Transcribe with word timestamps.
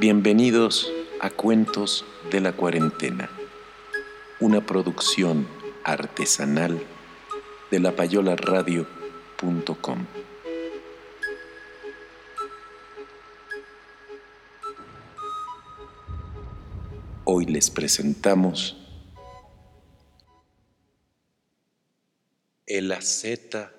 Bienvenidos 0.00 0.90
a 1.20 1.28
Cuentos 1.28 2.06
de 2.30 2.40
la 2.40 2.52
Cuarentena, 2.52 3.28
una 4.40 4.64
producción 4.64 5.46
artesanal 5.84 6.80
de 7.70 7.80
lapayolaradio.com. 7.80 10.06
Hoy 17.32 17.46
les 17.46 17.70
presentamos 17.70 18.76
El 22.66 22.90
asceta 22.90 23.72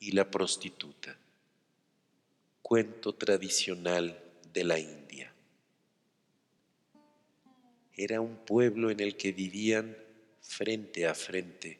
y 0.00 0.10
la 0.10 0.28
prostituta, 0.28 1.16
cuento 2.62 3.14
tradicional 3.14 4.20
de 4.52 4.64
la 4.64 4.80
India 4.80 5.32
era 7.94 8.20
un 8.20 8.38
pueblo 8.38 8.90
en 8.90 8.98
el 8.98 9.16
que 9.16 9.30
vivían 9.30 9.96
frente 10.40 11.06
a 11.06 11.14
frente 11.14 11.78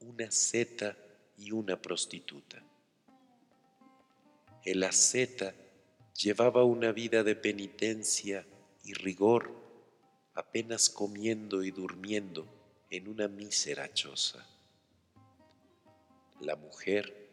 una 0.00 0.26
asceta 0.26 0.96
y 1.38 1.52
una 1.52 1.80
prostituta. 1.80 2.60
El 4.64 4.82
asceta 4.82 5.54
llevaba 6.20 6.64
una 6.64 6.90
vida 6.90 7.22
de 7.22 7.36
penitencia 7.36 8.44
y 8.82 8.94
rigor, 8.94 9.61
apenas 10.34 10.88
comiendo 10.88 11.62
y 11.62 11.70
durmiendo 11.70 12.46
en 12.90 13.08
una 13.08 13.28
mísera 13.28 13.92
choza. 13.92 14.46
La 16.40 16.56
mujer 16.56 17.30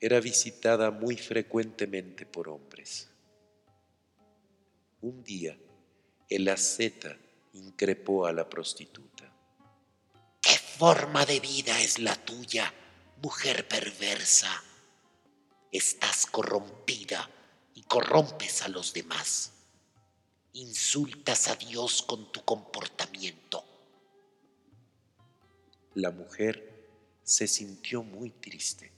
era 0.00 0.20
visitada 0.20 0.90
muy 0.90 1.16
frecuentemente 1.16 2.26
por 2.26 2.48
hombres. 2.48 3.08
Un 5.00 5.22
día, 5.22 5.56
el 6.28 6.48
asceta 6.48 7.16
increpó 7.52 8.26
a 8.26 8.32
la 8.32 8.48
prostituta. 8.48 9.32
¿Qué 10.40 10.58
forma 10.58 11.24
de 11.24 11.40
vida 11.40 11.80
es 11.80 11.98
la 11.98 12.16
tuya, 12.16 12.72
mujer 13.22 13.66
perversa? 13.68 14.62
Estás 15.70 16.26
corrompida 16.26 17.30
y 17.74 17.82
corrompes 17.82 18.62
a 18.62 18.68
los 18.68 18.92
demás. 18.92 19.53
Insultas 20.54 21.48
a 21.48 21.56
Dios 21.56 22.02
con 22.02 22.32
tu 22.32 22.44
comportamiento. 22.44 23.62
La 25.94 26.10
mujer 26.10 26.88
se 27.22 27.46
sintió 27.46 28.02
muy 28.02 28.30
triste. 28.30 28.90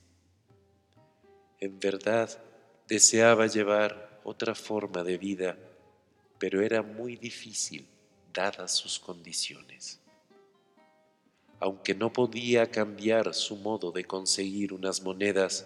En 1.59 1.79
verdad 1.79 2.29
deseaba 2.87 3.47
llevar 3.47 4.21
otra 4.23 4.55
forma 4.55 5.03
de 5.03 5.17
vida 5.17 5.57
pero 6.37 6.61
era 6.61 6.81
muy 6.81 7.15
difícil 7.15 7.87
dadas 8.33 8.71
sus 8.71 8.99
condiciones. 8.99 9.99
Aunque 11.59 11.95
no 11.95 12.13
podía 12.13 12.69
cambiar 12.69 13.33
su 13.33 13.55
modo 13.55 13.91
de 13.91 14.05
conseguir 14.05 14.73
unas 14.73 15.01
monedas, 15.01 15.65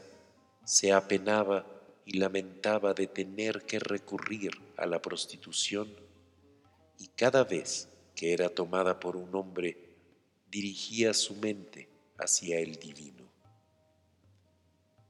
se 0.64 0.94
apenaba 0.94 1.66
y 2.06 2.18
lamentaba 2.18 2.94
de 2.94 3.08
tener 3.08 3.66
que 3.66 3.80
recurrir 3.80 4.52
a 4.78 4.86
la 4.86 5.02
prostitución 5.02 5.94
y 6.98 7.08
cada 7.08 7.44
vez 7.44 7.90
que 8.16 8.34
era 8.34 8.50
tomada 8.50 9.00
por 9.00 9.16
un 9.16 9.34
hombre 9.36 9.78
dirigía 10.50 11.14
su 11.14 11.36
mente 11.36 11.90
hacia 12.18 12.60
el 12.60 12.76
divino. 12.76 13.30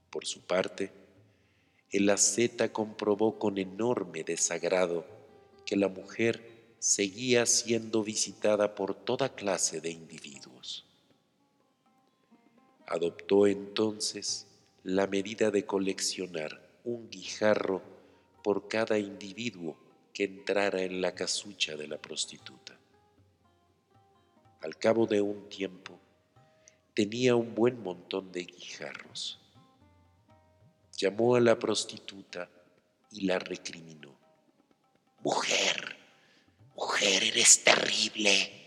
Por 0.10 0.26
su 0.26 0.42
parte, 0.42 0.92
el 1.90 2.10
asceta 2.10 2.72
comprobó 2.72 3.38
con 3.40 3.58
enorme 3.58 4.24
desagrado 4.24 5.06
que 5.66 5.76
la 5.76 5.90
mujer 5.90 6.76
seguía 6.80 7.46
siendo 7.46 8.04
visitada 8.04 8.76
por 8.76 8.96
toda 8.96 9.36
clase 9.36 9.82
de 9.82 9.92
individuos. 9.92 10.86
Adoptó 12.88 13.48
entonces 13.48 14.48
la 14.84 15.08
medida 15.08 15.52
de 15.52 15.66
coleccionar 15.66 16.71
un 16.84 17.10
guijarro 17.10 17.82
por 18.44 18.68
cada 18.68 18.98
individuo 18.98 19.78
que 20.14 20.24
entrara 20.24 20.82
en 20.82 21.02
la 21.02 21.14
casucha 21.14 21.76
de 21.76 21.88
la 21.88 21.98
prostituta. 21.98 22.78
Al 24.62 24.78
cabo 24.78 25.08
de 25.08 25.22
un 25.22 25.48
tiempo, 25.50 26.00
tenía 26.94 27.36
un 27.36 27.56
buen 27.56 27.82
montón 27.82 28.32
de 28.32 28.44
guijarros. 28.44 29.40
Llamó 30.98 31.36
a 31.36 31.40
la 31.40 31.58
prostituta 31.58 32.50
y 33.12 33.22
la 33.22 33.40
recriminó. 33.40 34.16
Mujer, 35.24 35.98
mujer, 36.76 37.24
eres 37.24 37.64
terrible. 37.64 38.58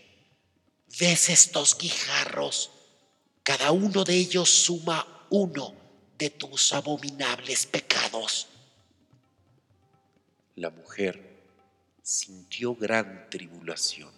¿Ves 0.99 1.29
estos 1.29 1.77
guijarros? 1.77 2.71
Cada 3.43 3.71
uno 3.71 4.03
de 4.03 4.15
ellos 4.15 4.49
suma 4.49 5.27
uno 5.29 5.84
de 6.17 6.29
tus 6.29 6.73
abominables 6.73 7.65
pecados. 7.65 8.47
La 10.55 10.69
mujer 10.69 11.35
sintió 12.01 12.75
gran 12.75 13.29
tribulación. 13.29 14.11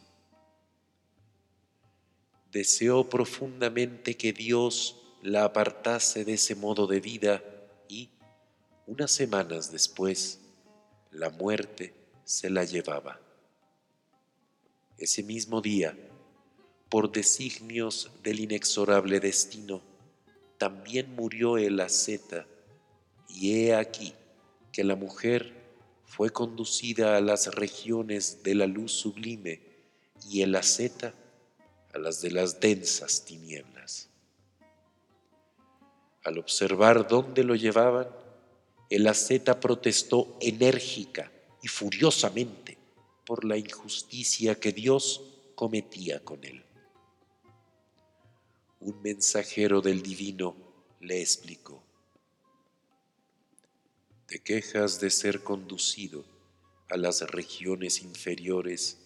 Deseó 2.52 3.10
profundamente 3.10 4.16
que 4.16 4.34
Dios 4.34 4.98
la 5.22 5.46
apartase 5.46 6.24
de 6.24 6.34
ese 6.34 6.56
modo 6.56 6.86
de 6.86 7.00
vida 7.00 7.44
y, 7.88 8.10
unas 8.86 9.12
semanas 9.12 9.72
después, 9.72 10.40
la 11.12 11.30
muerte 11.30 11.94
se 12.24 12.50
la 12.50 12.64
llevaba. 12.64 13.20
Ese 14.98 15.24
mismo 15.24 15.62
día, 15.62 15.98
por 16.90 17.12
designios 17.12 18.12
del 18.24 18.40
inexorable 18.40 19.20
destino, 19.20 19.82
también 20.58 21.16
murió 21.16 21.58
el 21.58 21.80
asceta, 21.80 22.46
y 23.30 23.54
he 23.54 23.76
aquí 23.76 24.14
que 24.72 24.84
la 24.84 24.96
mujer 24.96 25.54
fue 26.06 26.30
conducida 26.30 27.18
a 27.18 27.22
las 27.22 27.54
regiones 27.54 28.44
de 28.44 28.56
la 28.56 28.68
luz 28.68 28.92
sublime 28.92 29.62
y 30.30 30.42
el 30.42 30.56
asceta 30.56 31.14
a 31.94 32.00
las 32.00 32.22
de 32.22 32.32
las 32.32 32.60
densas 32.60 33.26
tinieblas. 33.26 34.10
Al 36.24 36.38
observar 36.40 37.08
dónde 37.08 37.44
lo 37.44 37.56
llevaban, 37.56 38.08
el 38.90 39.08
asceta 39.08 39.60
protestó 39.60 40.38
enérgica 40.42 41.32
y 41.62 41.68
furiosamente 41.68 42.78
por 43.26 43.46
la 43.46 43.58
injusticia 43.58 44.56
que 44.56 44.72
Dios 44.72 45.22
cometía 45.56 46.24
con 46.24 46.44
él. 46.44 46.67
Un 48.88 49.02
mensajero 49.02 49.82
del 49.82 50.02
divino 50.02 50.56
le 51.02 51.20
explicó, 51.20 51.84
te 54.28 54.40
quejas 54.40 55.02
de 55.02 55.10
ser 55.10 55.44
conducido 55.44 56.24
a 56.88 56.96
las 56.96 57.20
regiones 57.30 58.02
inferiores 58.02 58.98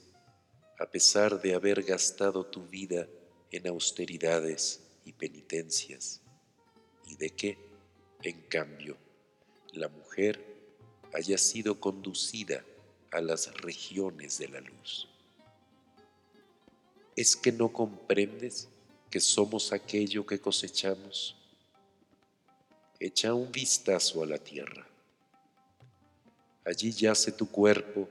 a 0.77 0.85
pesar 0.85 1.41
de 1.41 1.55
haber 1.55 1.81
gastado 1.81 2.45
tu 2.45 2.67
vida 2.67 3.07
en 3.49 3.65
austeridades 3.65 4.81
y 5.03 5.13
penitencias, 5.13 6.21
y 7.07 7.15
de 7.15 7.31
que, 7.31 7.57
en 8.21 8.39
cambio, 8.49 8.97
la 9.73 9.87
mujer 9.87 10.45
haya 11.11 11.39
sido 11.39 11.79
conducida 11.79 12.63
a 13.09 13.19
las 13.19 13.51
regiones 13.61 14.37
de 14.37 14.47
la 14.47 14.61
luz. 14.61 15.09
¿Es 17.15 17.35
que 17.35 17.51
no 17.51 17.73
comprendes 17.73 18.69
que 19.11 19.19
somos 19.19 19.73
aquello 19.73 20.25
que 20.25 20.39
cosechamos? 20.39 21.35
Echa 22.97 23.33
un 23.33 23.51
vistazo 23.51 24.23
a 24.23 24.25
la 24.25 24.37
tierra. 24.37 24.87
Allí 26.65 26.93
yace 26.93 27.33
tu 27.33 27.51
cuerpo, 27.51 28.07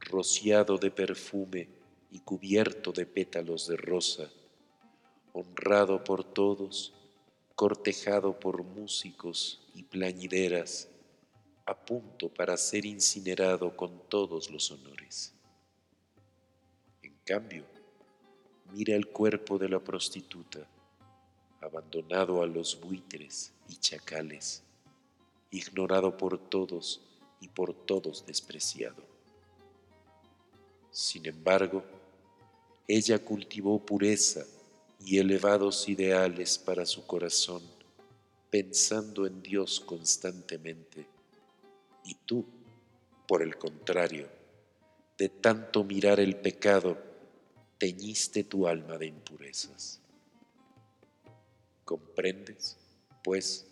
rociado 0.00 0.78
de 0.78 0.90
perfume 0.90 1.68
y 2.10 2.20
cubierto 2.20 2.90
de 2.90 3.04
pétalos 3.04 3.68
de 3.68 3.76
rosa, 3.76 4.30
honrado 5.34 6.02
por 6.02 6.24
todos, 6.24 6.94
cortejado 7.54 8.40
por 8.40 8.62
músicos 8.62 9.60
y 9.74 9.82
plañideras, 9.82 10.88
a 11.66 11.74
punto 11.74 12.32
para 12.32 12.56
ser 12.56 12.86
incinerado 12.86 13.76
con 13.76 14.08
todos 14.08 14.50
los 14.50 14.70
honores. 14.70 15.34
En 17.02 17.14
cambio, 17.24 17.73
mira 18.72 18.94
el 18.94 19.08
cuerpo 19.08 19.58
de 19.58 19.68
la 19.68 19.78
prostituta, 19.78 20.66
abandonado 21.60 22.42
a 22.42 22.46
los 22.46 22.80
buitres 22.80 23.52
y 23.68 23.76
chacales, 23.76 24.62
ignorado 25.50 26.16
por 26.16 26.38
todos 26.38 27.00
y 27.40 27.48
por 27.48 27.74
todos 27.74 28.26
despreciado. 28.26 29.02
Sin 30.90 31.26
embargo, 31.26 31.82
ella 32.86 33.18
cultivó 33.18 33.84
pureza 33.84 34.44
y 35.04 35.18
elevados 35.18 35.88
ideales 35.88 36.58
para 36.58 36.86
su 36.86 37.06
corazón, 37.06 37.62
pensando 38.50 39.26
en 39.26 39.42
Dios 39.42 39.80
constantemente. 39.80 41.06
Y 42.04 42.14
tú, 42.26 42.44
por 43.26 43.42
el 43.42 43.56
contrario, 43.56 44.28
de 45.18 45.28
tanto 45.28 45.84
mirar 45.84 46.20
el 46.20 46.36
pecado, 46.36 46.96
teñiste 47.84 48.44
tu 48.44 48.66
alma 48.66 48.96
de 48.96 49.04
impurezas. 49.04 50.00
¿Comprendes, 51.84 52.78
pues, 53.22 53.66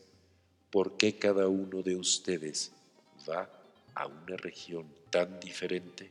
por 0.71 0.99
qué 0.99 1.19
cada 1.19 1.49
uno 1.49 1.83
de 1.83 1.97
ustedes 1.97 2.73
va 3.27 3.49
a 3.95 4.07
una 4.07 4.37
región 4.37 4.87
tan 5.09 5.41
diferente? 5.41 6.11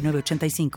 85 0.09 0.71